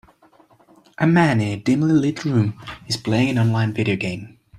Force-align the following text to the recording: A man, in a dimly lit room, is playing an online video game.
A 0.97 1.05
man, 1.05 1.39
in 1.41 1.47
a 1.49 1.55
dimly 1.61 1.93
lit 1.93 2.25
room, 2.25 2.59
is 2.87 2.97
playing 2.97 3.29
an 3.29 3.37
online 3.37 3.71
video 3.71 3.95
game. 3.95 4.39